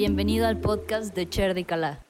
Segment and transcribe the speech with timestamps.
[0.00, 2.06] Bienvenido al podcast de Cher de Calá.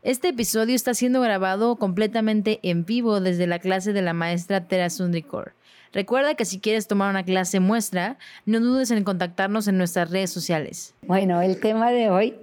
[0.00, 4.88] Este episodio está siendo grabado completamente en vivo desde la clase de la maestra Tera
[4.88, 5.52] Sundrikor.
[5.92, 10.30] Recuerda que si quieres tomar una clase muestra, no dudes en contactarnos en nuestras redes
[10.30, 10.94] sociales.
[11.02, 12.36] Bueno, el tema de hoy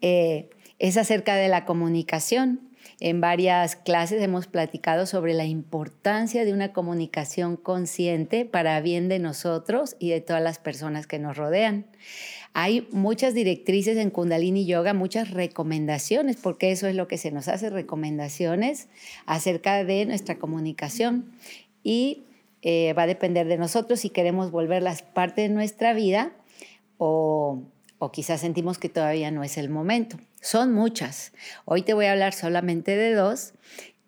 [0.00, 2.60] eh, es acerca de la comunicación.
[2.98, 9.18] En varias clases hemos platicado sobre la importancia de una comunicación consciente para bien de
[9.18, 11.84] nosotros y de todas las personas que nos rodean.
[12.54, 17.48] Hay muchas directrices en Kundalini Yoga, muchas recomendaciones, porque eso es lo que se nos
[17.48, 18.88] hace, recomendaciones
[19.26, 21.32] acerca de nuestra comunicación.
[21.82, 22.22] Y
[22.62, 26.32] eh, va a depender de nosotros si queremos volverlas parte de nuestra vida
[26.96, 27.60] o,
[27.98, 30.16] o quizás sentimos que todavía no es el momento.
[30.46, 31.32] Son muchas.
[31.64, 33.52] Hoy te voy a hablar solamente de dos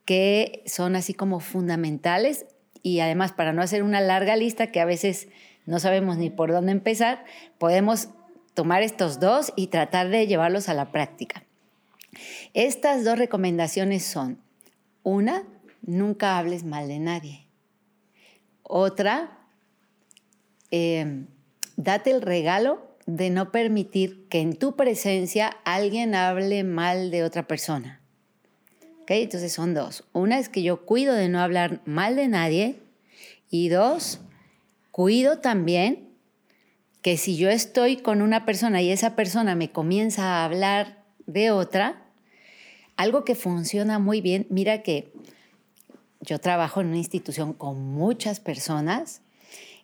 [0.04, 2.46] que son así como fundamentales
[2.80, 5.26] y además para no hacer una larga lista que a veces
[5.66, 7.24] no sabemos ni por dónde empezar,
[7.58, 8.10] podemos
[8.54, 11.42] tomar estos dos y tratar de llevarlos a la práctica.
[12.54, 14.40] Estas dos recomendaciones son,
[15.02, 15.42] una,
[15.82, 17.48] nunca hables mal de nadie.
[18.62, 19.40] Otra,
[20.70, 21.26] em,
[21.76, 27.48] date el regalo de no permitir que en tu presencia alguien hable mal de otra
[27.48, 28.02] persona.
[29.00, 29.22] ¿Okay?
[29.22, 30.04] Entonces son dos.
[30.12, 32.76] Una es que yo cuido de no hablar mal de nadie
[33.48, 34.20] y dos,
[34.90, 36.10] cuido también
[37.00, 41.50] que si yo estoy con una persona y esa persona me comienza a hablar de
[41.50, 42.04] otra,
[42.96, 45.14] algo que funciona muy bien, mira que
[46.20, 49.22] yo trabajo en una institución con muchas personas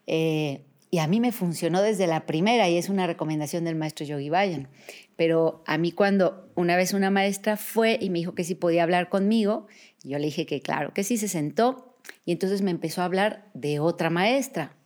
[0.06, 4.06] eh, y a mí me funcionó desde la primera y es una recomendación del maestro
[4.06, 4.68] Yogi Bayan.
[5.16, 8.84] Pero a mí cuando una vez una maestra fue y me dijo que si podía
[8.84, 9.66] hablar conmigo,
[10.04, 13.50] yo le dije que claro, que sí se sentó y entonces me empezó a hablar
[13.54, 14.76] de otra maestra.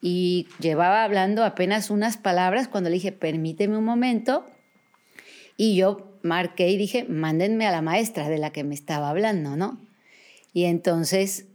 [0.00, 4.46] Y llevaba hablando apenas unas palabras cuando le dije, permíteme un momento.
[5.56, 9.56] Y yo marqué y dije, mándenme a la maestra de la que me estaba hablando,
[9.56, 9.80] ¿no?
[10.52, 11.46] Y entonces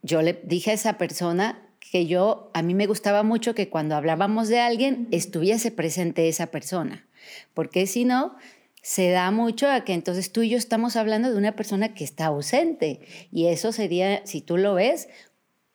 [0.00, 3.96] yo le dije a esa persona que yo, a mí me gustaba mucho que cuando
[3.96, 7.06] hablábamos de alguien estuviese presente esa persona,
[7.54, 8.36] porque si no,
[8.82, 12.04] se da mucho a que entonces tú y yo estamos hablando de una persona que
[12.04, 13.00] está ausente
[13.30, 15.08] y eso sería, si tú lo ves,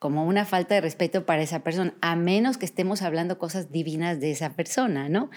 [0.03, 4.19] como una falta de respeto para esa persona, a menos que estemos hablando cosas divinas
[4.19, 5.29] de esa persona, ¿no?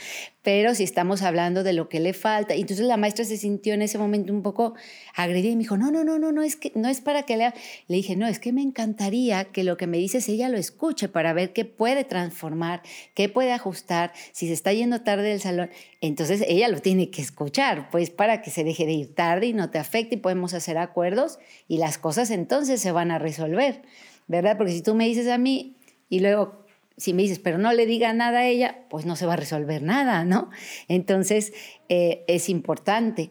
[0.43, 3.82] Pero si estamos hablando de lo que le falta, entonces la maestra se sintió en
[3.82, 4.75] ese momento un poco
[5.15, 7.37] agredida y me dijo, no, no, no, no, no, es que no es para que
[7.37, 7.54] lea.
[7.87, 11.09] Le dije, no, es que me encantaría que lo que me dices ella lo escuche
[11.09, 12.83] para ver qué puede transformar,
[13.15, 17.22] qué puede ajustar, si se está yendo tarde del salón, entonces ella lo tiene que
[17.22, 20.54] escuchar, pues para que se deje de ir tarde y no te afecte y podemos
[20.54, 21.38] hacer acuerdos
[21.69, 23.83] y las cosas entonces se van a resolver.
[24.27, 24.57] ¿Verdad?
[24.57, 25.77] Porque si tú me dices a mí
[26.09, 26.67] y luego
[26.97, 29.37] si me dices, pero no le diga nada a ella, pues no se va a
[29.37, 30.51] resolver nada, ¿no?
[30.89, 31.53] Entonces
[31.89, 33.31] eh, es importante.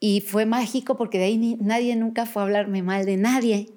[0.00, 3.68] Y fue mágico porque de ahí nadie nunca fue a hablarme mal de nadie.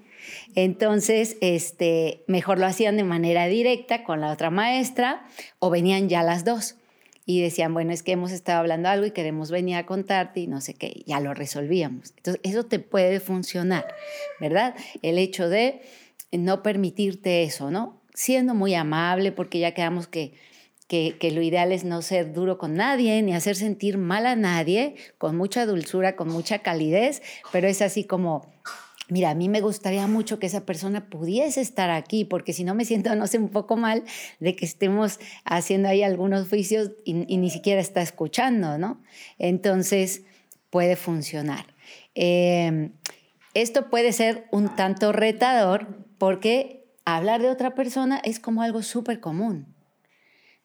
[0.56, 5.26] Entonces, este, mejor lo hacían de manera directa con la otra maestra
[5.60, 6.76] o venían ya las dos
[7.26, 10.48] y decían, bueno, es que hemos estado hablando algo y queremos venir a contarte y
[10.48, 12.14] no sé qué, ya lo resolvíamos.
[12.18, 13.88] Entonces, eso te puede funcionar,
[14.40, 14.76] ¿verdad?
[15.04, 15.82] El hecho de
[16.32, 18.02] no permitirte eso, ¿no?
[18.14, 20.34] Siendo muy amable, porque ya quedamos que,
[20.88, 24.96] que, lo ideal es no ser duro con nadie, ni hacer sentir mal a nadie,
[25.18, 28.52] con mucha dulzura, con mucha calidez, pero es así como,
[29.08, 32.74] mira, a mí me gustaría mucho que esa persona pudiese estar aquí, porque si no
[32.74, 34.04] me siento, no sé, un poco mal
[34.40, 39.00] de que estemos haciendo ahí algunos juicios y, ni siquiera está escuchando, ¿no?
[39.38, 40.24] Entonces,
[40.72, 41.68] puede funcionar.
[42.16, 42.90] Eh,
[43.54, 49.20] esto puede ser un tanto retador porque hablar de otra persona es como algo súper
[49.20, 49.76] común.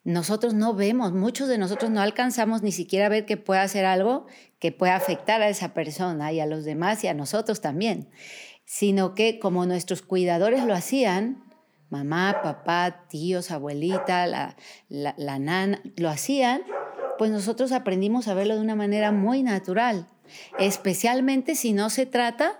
[0.03, 3.85] Nosotros no vemos, muchos de nosotros no alcanzamos ni siquiera a ver que pueda hacer
[3.85, 4.27] algo
[4.59, 8.11] que pueda afectar a esa persona y a los demás y a nosotros también,
[8.65, 11.43] sino que como nuestros cuidadores lo hacían,
[11.89, 14.55] mamá, papá, tíos, abuelita, la,
[14.89, 16.61] la, la nana, lo hacían,
[17.17, 20.07] pues nosotros aprendimos a verlo de una manera muy natural,
[20.59, 22.59] especialmente si no se trata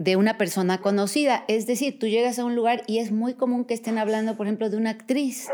[0.00, 1.44] de una persona conocida.
[1.46, 4.46] Es decir, tú llegas a un lugar y es muy común que estén hablando, por
[4.46, 5.48] ejemplo, de una actriz,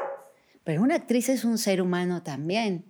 [0.62, 2.84] pero una actriz es un ser humano también.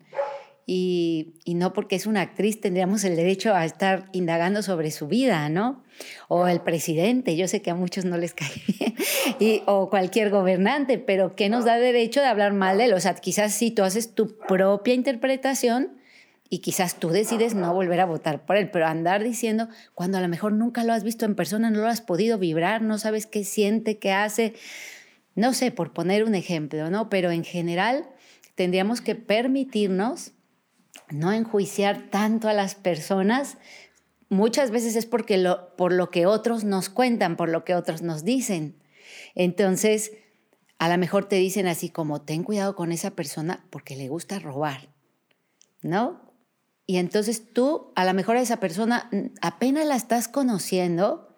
[0.67, 5.49] Y, no porque es una actriz tendríamos el derecho a estar indagando sobre su vida,
[5.49, 5.83] ¿no?
[6.29, 8.95] O el presidente, yo sé que a muchos no les cae bien,
[9.39, 12.93] y, o cualquier gobernante, pero ¿qué nos da derecho de hablar mal de él?
[12.93, 15.97] O sea, quizás si tú haces tu propia interpretación,
[16.49, 20.21] y quizás tú decides no volver a votar por él, pero andar diciendo cuando a
[20.21, 23.27] lo mejor nunca lo has visto en persona, no lo has podido vibrar, no sabes
[23.27, 24.55] qué siente, qué hace,
[25.35, 27.09] no sé, por poner un ejemplo, ¿no?
[27.09, 28.09] Pero en general
[28.55, 30.33] tendríamos que permitirnos
[31.11, 33.59] no enjuiciar tanto a las personas,
[34.29, 38.03] muchas veces es porque lo, por lo que otros nos cuentan, por lo que otros
[38.03, 38.77] nos dicen.
[39.35, 40.13] Entonces,
[40.79, 44.39] a lo mejor te dicen así como, ten cuidado con esa persona porque le gusta
[44.39, 44.89] robar,
[45.83, 46.26] ¿no?
[46.87, 49.11] Y entonces tú, a lo mejor a esa persona
[49.43, 51.37] apenas la estás conociendo,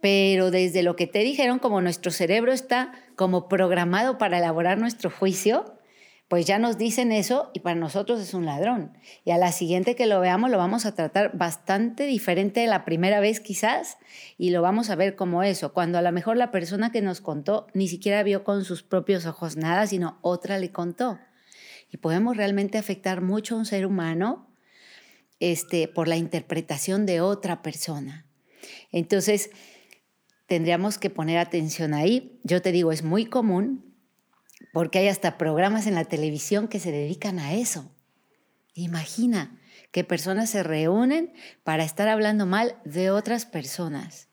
[0.00, 5.10] pero desde lo que te dijeron, como nuestro cerebro está como programado para elaborar nuestro
[5.10, 5.64] juicio,
[6.28, 8.96] pues ya nos dicen eso y para nosotros es un ladrón.
[9.24, 12.84] Y a la siguiente que lo veamos lo vamos a tratar bastante diferente de la
[12.84, 13.98] primera vez quizás
[14.36, 17.20] y lo vamos a ver como eso, cuando a lo mejor la persona que nos
[17.20, 21.18] contó ni siquiera vio con sus propios ojos nada, sino otra le contó.
[21.90, 24.53] Y podemos realmente afectar mucho a un ser humano
[25.52, 28.26] este, por la interpretación de otra persona.
[28.90, 29.50] Entonces,
[30.46, 32.40] tendríamos que poner atención ahí.
[32.44, 33.94] Yo te digo, es muy común
[34.72, 37.92] porque hay hasta programas en la televisión que se dedican a eso.
[38.72, 39.60] Imagina
[39.92, 44.28] que personas se reúnen para estar hablando mal de otras personas.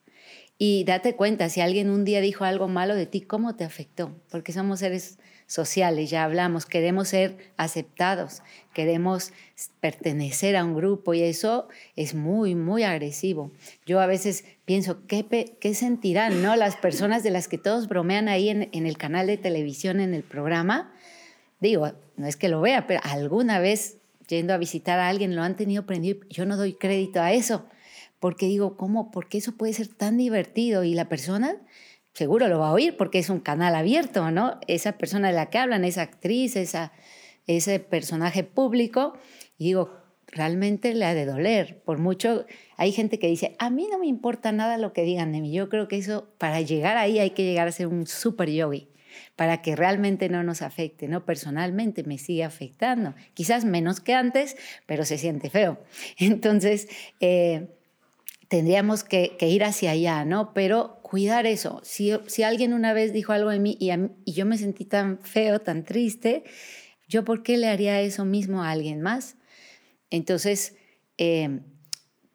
[0.63, 4.15] Y date cuenta, si alguien un día dijo algo malo de ti, ¿cómo te afectó?
[4.29, 5.17] Porque somos seres
[5.47, 9.33] sociales, ya hablamos, queremos ser aceptados, queremos
[9.79, 13.51] pertenecer a un grupo y eso es muy, muy agresivo.
[13.87, 16.55] Yo a veces pienso, ¿qué, qué sentirán ¿no?
[16.55, 20.13] las personas de las que todos bromean ahí en, en el canal de televisión, en
[20.13, 20.93] el programa?
[21.59, 23.97] Digo, no es que lo vea, pero alguna vez
[24.27, 26.19] yendo a visitar a alguien lo han tenido prendido.
[26.29, 27.65] Yo no doy crédito a eso,
[28.21, 29.09] porque digo, ¿cómo?
[29.09, 30.83] ¿Por qué eso puede ser tan divertido?
[30.83, 31.57] Y la persona
[32.13, 34.59] seguro lo va a oír porque es un canal abierto, ¿no?
[34.67, 36.93] Esa persona de la que hablan, esa actriz, esa,
[37.47, 39.17] ese personaje público,
[39.57, 39.97] y digo,
[40.27, 41.81] realmente le ha de doler.
[41.83, 42.45] Por mucho,
[42.77, 45.51] hay gente que dice, a mí no me importa nada lo que digan de.
[45.51, 48.87] Yo creo que eso, para llegar ahí hay que llegar a ser un super yogi,
[49.35, 51.25] para que realmente no nos afecte, ¿no?
[51.25, 53.15] Personalmente me sigue afectando.
[53.33, 55.79] Quizás menos que antes, pero se siente feo.
[56.19, 56.87] Entonces,
[57.19, 57.67] eh,
[58.51, 60.53] tendríamos que, ir hacia allá, ¿no?
[60.53, 61.79] Pero cuidar eso.
[61.85, 62.11] Si,
[62.43, 63.93] alguien una vez dijo algo de mí y,
[64.33, 66.43] yo me sentí tan feo, tan triste,
[67.07, 69.37] ¿yo por qué le haría eso mismo a alguien más?
[70.09, 70.75] Entonces,
[71.17, 71.61] eh,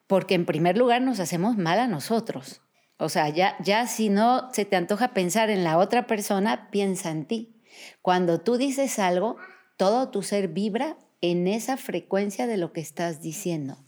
[0.06, 2.62] porque en primer lugar nos hacemos mal a nosotros.
[2.96, 7.26] O sea, ya si no se te antoja pensar en la otra persona, piensa en
[7.26, 7.60] ti.
[8.00, 9.36] Cuando tú dices algo,
[9.76, 13.85] todo tu ser vibra en esa frecuencia de lo que estás diciendo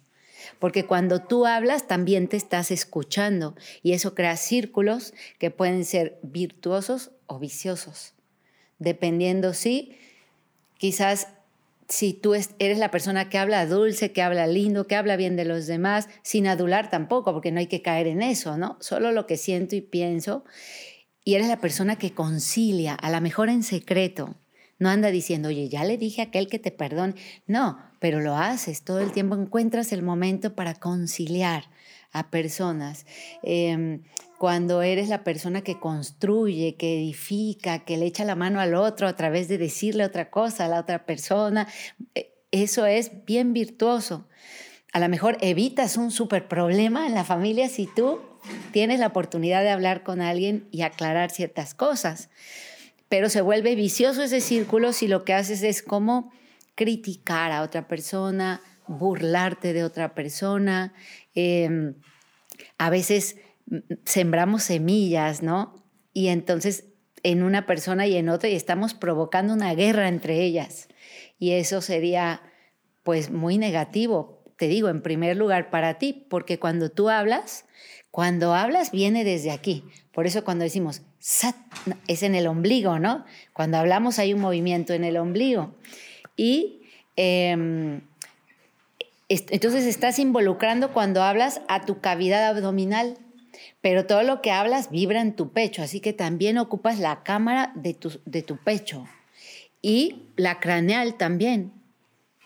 [0.58, 6.18] porque cuando tú hablas también te estás escuchando y eso crea círculos que pueden ser
[6.22, 8.14] virtuosos o viciosos,
[8.78, 9.96] dependiendo si
[10.78, 11.28] quizás
[11.88, 15.46] si tú eres la persona que habla dulce, que habla lindo, que habla bien de
[15.46, 18.76] los demás, sin adular tampoco, porque no hay que caer en eso, ¿no?
[18.80, 20.44] Solo lo que siento y pienso.
[21.24, 24.34] Y eres la persona que concilia, a lo mejor en secreto,
[24.78, 27.14] no anda diciendo, oye, ya le dije a aquel que te perdone.
[27.46, 31.64] No, pero lo haces, todo el tiempo encuentras el momento para conciliar
[32.12, 33.06] a personas.
[33.42, 34.02] Em,
[34.38, 39.08] cuando eres la persona que construye, que edifica, que le echa la mano al otro
[39.08, 41.66] a través de decirle otra cosa a la otra persona,
[42.14, 44.28] eh, eso es bien virtuoso.
[44.92, 48.20] A lo mejor evitas un super problema en la familia si tú
[48.72, 52.30] tienes la oportunidad de hablar con alguien y aclarar ciertas cosas
[53.08, 56.32] pero se vuelve vicioso ese círculo si lo que haces es como
[56.74, 60.92] criticar a otra persona, burlarte de otra persona.
[61.34, 61.94] Em,
[62.78, 63.36] a veces
[63.66, 65.84] mm, sembramos semillas, ¿no?
[66.12, 66.84] Y entonces
[67.22, 70.88] en una persona y en otra y estamos provocando una guerra entre ellas.
[71.38, 72.42] Y eso sería
[73.02, 77.64] pues muy negativo, te digo, en primer lugar para ti, porque cuando tú hablas,
[78.18, 79.84] cuando hablas viene desde aquí.
[80.10, 81.54] Por eso cuando decimos sat,
[82.08, 83.24] es en el ombligo, ¿no?
[83.52, 85.76] Cuando hablamos hay un movimiento en el ombligo.
[86.36, 86.80] Y
[87.14, 88.00] em,
[89.28, 93.18] entonces estás involucrando cuando hablas a tu cavidad abdominal,
[93.82, 97.70] pero todo lo que hablas vibra en tu pecho, así que también ocupas la cámara
[97.76, 99.06] de tu, de tu pecho
[99.80, 101.72] y la craneal también.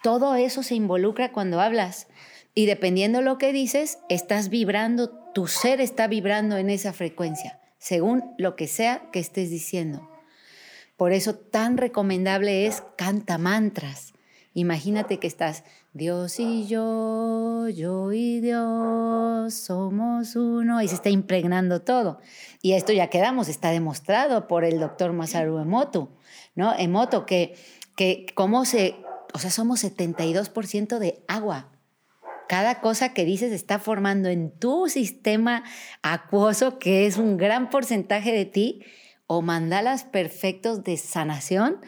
[0.02, 2.08] Todo eso se involucra cuando hablas.
[2.54, 8.34] Y dependiendo lo que dices, estás vibrando, tu ser está vibrando en esa frecuencia, según
[8.38, 10.08] lo que sea que estés diciendo.
[10.96, 14.12] Por eso tan recomendable es canta mantras.
[14.54, 21.82] Imagínate que estás Dios y yo, yo y Dios, somos uno, y se está impregnando
[21.82, 22.18] todo.
[22.60, 26.10] Y esto ya quedamos, está demostrado por el doctor Masaru Emoto,
[26.54, 26.74] ¿no?
[26.78, 27.54] Emoto, que,
[27.96, 28.96] que cómo se,
[29.34, 31.71] o sea, somos 72% de agua.
[32.48, 35.64] Cada cosa que dices está formando en tu sistema
[36.02, 38.82] acuoso, que es un gran porcentaje de ti,
[39.26, 41.78] o mandalas perfectos de sanación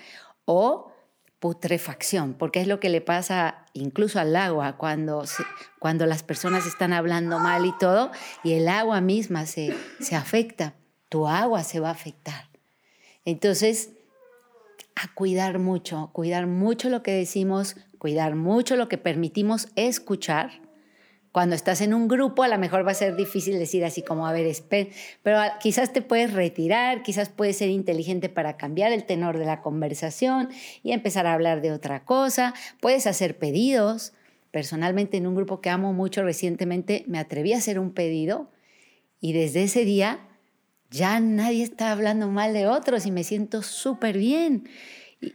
[0.46, 0.92] o
[1.40, 5.24] putrefacción, porque es lo que le pasa incluso al agua cuando,
[5.78, 8.10] cuando las personas están hablando mal y todo,
[8.42, 10.72] y el agua misma se, se afecta,
[11.10, 12.48] tu agua se va a afectar.
[13.26, 13.90] Entonces,
[14.94, 20.60] a cuidar mucho, cuidar mucho lo que decimos, cuidar mucho lo que permitimos escuchar.
[21.32, 24.26] Cuando estás en un grupo, a lo mejor va a ser difícil decir así como,
[24.26, 24.54] a ver,
[25.22, 29.62] pero quizás te puedes retirar, quizás puedes ser inteligente para cambiar el tenor de la
[29.62, 30.50] conversación
[30.82, 32.52] y empezar a hablar de otra cosa.
[32.82, 34.12] Puedes hacer pedidos.
[34.50, 38.50] Personalmente, en un grupo que amo mucho recientemente, me atreví a hacer un pedido
[39.18, 40.28] y desde ese día
[40.90, 44.68] ya nadie está hablando mal de otros y me siento súper bien.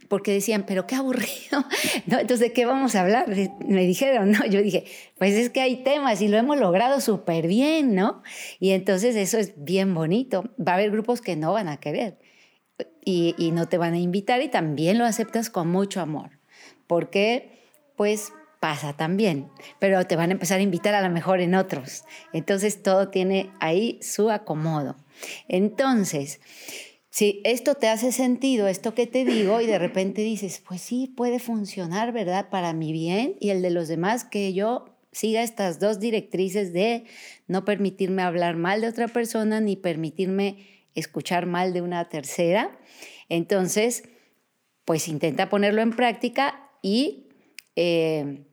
[0.08, 1.64] Porque decían, pero qué aburrido.
[2.06, 2.18] ¿No?
[2.18, 3.26] Entonces, ¿de qué vamos a hablar?
[3.66, 4.46] Me dijeron, ¿no?
[4.46, 4.84] Yo dije,
[5.18, 8.22] pues es que hay temas y lo hemos logrado súper bien, ¿no?
[8.58, 10.44] Y entonces eso es bien bonito.
[10.58, 12.18] Va a haber grupos que no van a querer
[13.04, 16.38] y, y no te van a invitar y también lo aceptas con mucho amor.
[16.86, 17.58] Porque,
[17.96, 22.04] pues, pasa también, pero te van a empezar a invitar a lo mejor en otros.
[22.32, 24.96] Entonces todo tiene ahí su acomodo.
[25.48, 26.40] Entonces,
[27.10, 31.12] si esto te hace sentido, esto que te digo, y de repente dices, pues sí,
[31.16, 32.48] puede funcionar, ¿verdad?
[32.50, 37.04] Para mi bien y el de los demás, que yo siga estas dos directrices de
[37.48, 42.78] no permitirme hablar mal de otra persona ni permitirme escuchar mal de una tercera.
[43.28, 44.04] Entonces,
[44.84, 47.28] pues intenta ponerlo en práctica y
[47.74, 48.44] eh,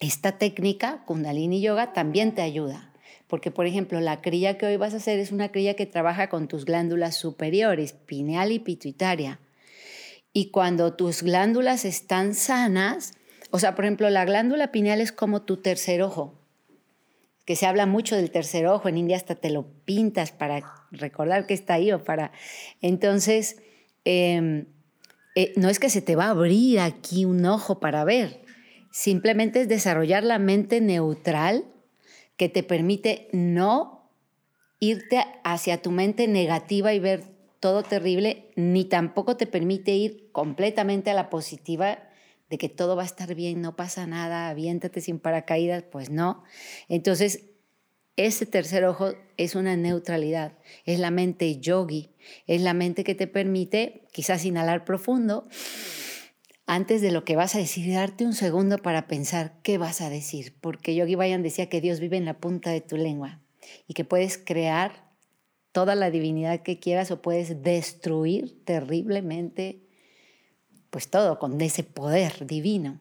[0.00, 2.93] esta técnica, Kundalini Yoga, también te ayuda.
[3.34, 6.28] Porque, por ejemplo, la crilla que hoy vas a hacer es una crilla que trabaja
[6.28, 9.40] con tus glándulas superiores, pineal y pituitaria.
[10.32, 13.14] Y cuando tus glándulas están sanas,
[13.50, 16.38] o sea, por ejemplo, la glándula pineal es como tu tercer ojo,
[17.44, 21.48] que se habla mucho del tercer ojo, en India hasta te lo pintas para recordar
[21.48, 22.30] que está ahí o para...
[22.82, 23.56] Entonces,
[24.04, 24.66] em,
[25.34, 28.42] eh, no es que se te va a abrir aquí un ojo para ver,
[28.92, 31.64] simplemente es desarrollar la mente neutral
[32.36, 34.10] que te permite no
[34.80, 37.24] irte hacia tu mente negativa y ver
[37.60, 41.98] todo terrible, ni tampoco te permite ir completamente a la positiva
[42.50, 46.44] de que todo va a estar bien, no pasa nada, aviéntate sin paracaídas, pues no.
[46.88, 47.46] Entonces,
[48.16, 50.52] ese tercer ojo es una neutralidad,
[50.84, 52.10] es la mente yogi,
[52.46, 55.48] es la mente que te permite quizás inhalar profundo
[56.66, 60.08] antes de lo que vas a decir, darte un segundo para pensar qué vas a
[60.08, 63.40] decir, porque Yogi Bayan decía que Dios vive en la punta de tu lengua
[63.86, 65.12] y que puedes crear
[65.72, 69.80] toda la divinidad que quieras o puedes destruir terriblemente
[70.90, 73.00] pues todo con ese poder divino.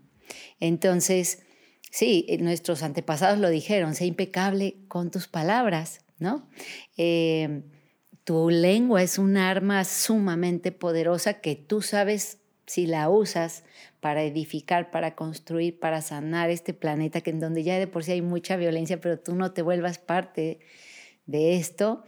[0.60, 1.44] Entonces,
[1.92, 6.50] sí, nuestros antepasados lo dijeron, sé impecable con tus palabras, ¿no?
[6.98, 7.62] Eh,
[8.24, 13.64] tu lengua es un arma sumamente poderosa que tú sabes si la usas
[14.00, 18.14] para edificar, para construir, para sanar este planeta, que en donde ya de por sí
[18.14, 20.60] hay mucha violencia, pero tú no te vuelvas parte
[21.26, 22.04] de esto,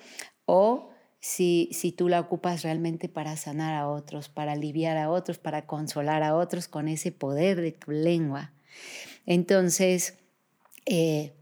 [0.45, 5.39] o si, si tú la ocupas realmente para sanar a otros, para aliviar a otros,
[5.39, 8.53] para consolar a otros con ese poder de tu lengua.
[9.25, 10.17] Entonces,
[10.85, 11.33] eh,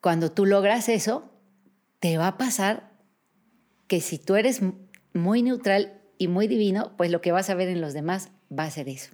[0.00, 1.30] cuando tú logras eso,
[2.00, 2.90] te va a pasar
[3.86, 4.60] que si tú eres
[5.12, 8.64] muy neutral y muy divino, pues lo que vas a ver en los demás va
[8.64, 9.12] a ser eso.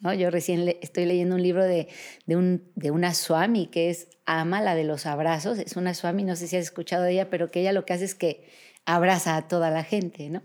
[0.00, 0.14] ¿no?
[0.14, 1.88] Yo recién estoy leyendo un libro de,
[2.26, 5.58] de, un, de una Swami que es Ama, la de los abrazos.
[5.58, 7.94] Es una Swami, no sé si has escuchado de ella, pero que ella lo que
[7.94, 8.48] hace es que
[8.84, 10.42] abraza a toda la gente, ¿no?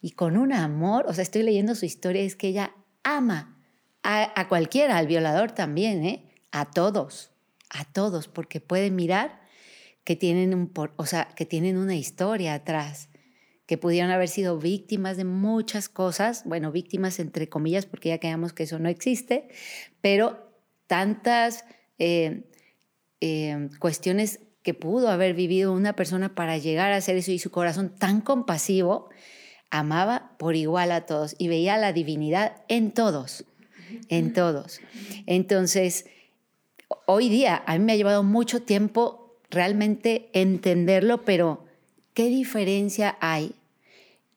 [0.00, 3.58] Y con un amor, o sea, estoy leyendo su historia, es que ella ama
[4.02, 6.24] a, a cualquiera, al violador también, ¿eh?
[6.52, 7.32] A todos,
[7.68, 9.40] a todos, porque puede mirar
[10.04, 13.10] que tienen, un, o sea, que tienen una historia atrás
[13.70, 18.52] que pudieron haber sido víctimas de muchas cosas, bueno, víctimas entre comillas, porque ya creamos
[18.52, 19.46] que eso no existe,
[20.00, 20.52] pero
[20.88, 21.64] tantas
[22.00, 22.50] eh,
[23.20, 27.52] eh, cuestiones que pudo haber vivido una persona para llegar a hacer eso y su
[27.52, 29.08] corazón tan compasivo,
[29.70, 33.44] amaba por igual a todos y veía la divinidad en todos,
[34.08, 34.80] en todos.
[35.26, 36.06] Entonces,
[37.06, 41.66] hoy día a mí me ha llevado mucho tiempo realmente entenderlo, pero
[42.14, 43.54] ¿qué diferencia hay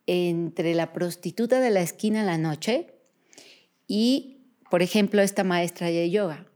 [0.07, 2.93] entre la prostituta de la esquina en la noche
[3.87, 6.47] y, por ejemplo, esta maestra de yoga.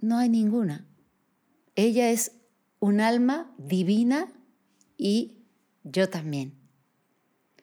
[0.00, 0.86] No hay ninguna.
[1.76, 2.32] Ella es
[2.78, 4.32] un alma divina
[4.96, 5.44] y
[5.84, 6.54] yo también.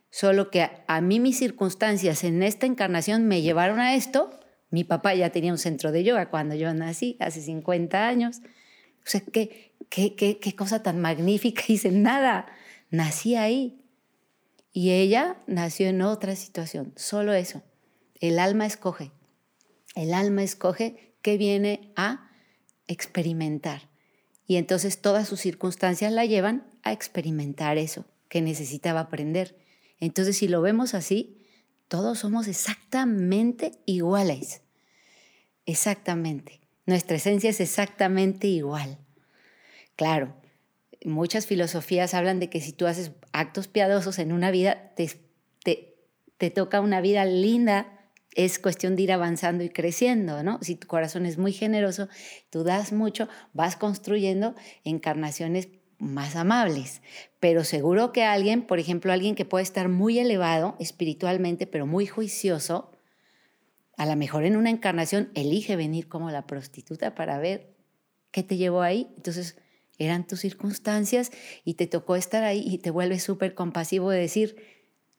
[0.10, 4.32] Solo que a, mí mis circunstancias en esta encarnación me llevaron a esto.
[4.72, 8.42] Mi papá ya tenía un centro de yoga cuando yo nací, hace 50 años.
[9.06, 11.62] O sea, qué, qué, qué, qué cosa tan magnífica.
[11.68, 12.48] Hice nada.
[12.90, 13.82] Nací ahí.
[14.78, 17.64] Y ella nació en otra situación, solo eso.
[18.20, 19.12] El alma escoge.
[19.96, 22.30] El alma escoge qué viene a
[22.86, 23.90] experimentar.
[24.46, 29.58] Y entonces todas sus circunstancias la llevan a experimentar eso que necesitaba aprender.
[30.00, 31.44] Entonces, si lo vemos así,
[31.88, 34.62] todos somos exactamente iguales.
[35.66, 36.62] Exactamente.
[36.86, 39.00] Nuestra esencia es exactamente igual.
[39.96, 40.36] Claro,
[41.06, 45.10] muchas filosofías hablan de que si tú haces actos piadosos en una vida, te,
[46.38, 47.94] te, toca una vida linda
[48.36, 50.60] es cuestión de ir avanzando y creciendo, ¿no?
[50.62, 52.08] Si tu corazón es muy generoso,
[52.52, 57.02] tú das mucho, vas construyendo encarnaciones más amables.
[57.40, 62.06] Pero seguro que alguien, por ejemplo, alguien que puede estar muy elevado espiritualmente, pero muy
[62.06, 62.92] juicioso,
[63.98, 67.74] a lo mejor en una encarnación elige venir como la prostituta para ver
[68.30, 69.12] qué te llevó ahí.
[69.18, 69.58] Entonces,
[69.98, 71.32] eran tus circunstancias
[71.64, 74.56] y te tocó estar ahí y te vuelves súper compasivo de decir,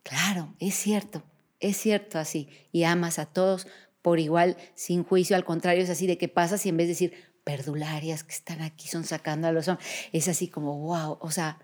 [0.02, 1.22] claro, es cierto,
[1.60, 2.48] es cierto así.
[2.72, 3.66] Y amas a todos
[4.02, 5.36] por igual, sin juicio.
[5.36, 7.12] Al contrario, es así de que pasas y en vez de decir,
[7.44, 11.58] perdularias que están aquí son sacando a los hombres, es así como, wow, o sea,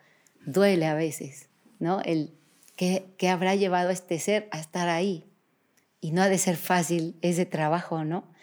[0.46, 2.00] duele a veces, ¿no?
[2.02, 2.34] El
[2.76, 5.24] que, que habrá llevado a este ser a estar ahí.
[6.00, 8.33] Y no ha de ser fácil ese trabajo, ¿no?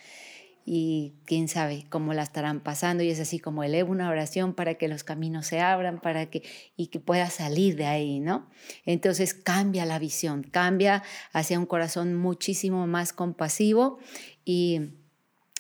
[0.74, 4.76] Y quién sabe cómo la estarán pasando y es así como elevo una oración para
[4.76, 6.44] que los caminos se abran para que
[6.78, 8.50] y que pueda salir de ahí, ¿no?
[8.86, 14.00] Entonces cambia la visión, cambia hacia un corazón muchísimo más compasivo
[14.46, 14.94] y,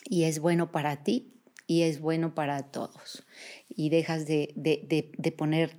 [0.05, 1.33] y es bueno para ti
[1.67, 3.25] y es bueno para todos
[3.67, 5.75] y dejas de, de, de poner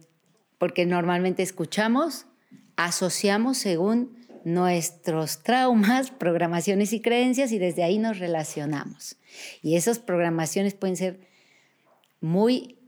[0.58, 2.26] porque normalmente escuchamos,
[2.76, 9.16] asociamos según nuestros traumas, programaciones y creencias y desde ahí nos relacionamos.
[9.62, 11.20] Y esas programaciones pueden ser
[12.20, 12.78] muy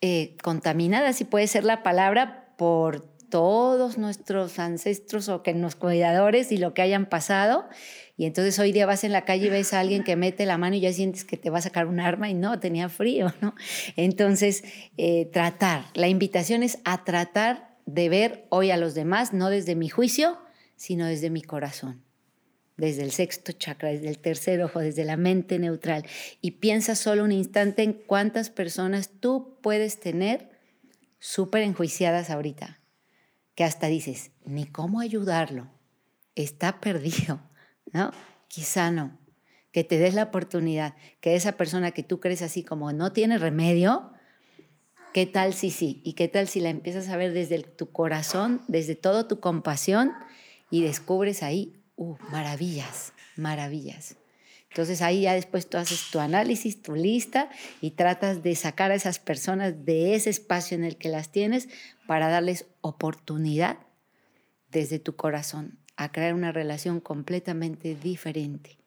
[0.00, 6.50] eh, contaminadas y puede ser la palabra por todos nuestros ancestros o que los cuidadores
[6.52, 7.68] y lo que hayan pasado.
[8.16, 10.58] Y entonces hoy día vas en la calle y ves a alguien que mete la
[10.58, 13.32] mano y ya sientes que te va a sacar un arma y no, tenía frío,
[13.40, 13.54] ¿no?
[13.96, 14.64] Entonces,
[14.96, 19.74] eh, tratar, la invitación es a tratar de ver hoy a los demás, no desde
[19.74, 20.38] mi juicio,
[20.78, 22.04] sino desde mi corazón,
[22.76, 26.06] desde el sexto chakra, desde el tercer ojo, desde la mente neutral.
[26.40, 30.48] Y piensa solo un instante en cuántas personas tú puedes tener
[31.18, 32.80] súper enjuiciadas ahorita,
[33.56, 35.68] que hasta dices, ni cómo ayudarlo,
[36.36, 37.42] está perdido,
[37.92, 38.12] ¿no?
[38.46, 39.18] Quizá no.
[39.72, 43.36] Que te des la oportunidad, que esa persona que tú crees así como no tiene
[43.36, 44.12] remedio,
[45.12, 46.00] ¿qué tal si sí?
[46.04, 50.12] ¿Y qué tal si la empiezas a ver desde tu corazón, desde toda tu compasión?
[50.70, 54.16] Y descubres ahí, uh, maravillas, maravillas.
[54.70, 57.48] Entonces ahí ya después tú haces tu análisis, tu lista
[57.80, 61.68] y tratas de sacar a esas personas de ese espacio en el que las tienes
[62.06, 63.78] para darles oportunidad
[64.70, 68.78] desde tu corazón a crear una relación completamente diferente.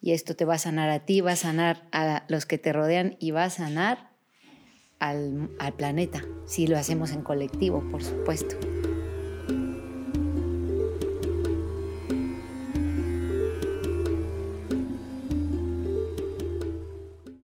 [0.00, 2.72] Y esto te va a sanar a ti, va a sanar a los que te
[2.72, 4.10] rodean y va a sanar
[4.98, 8.56] al, al planeta, si lo hacemos en colectivo, por supuesto.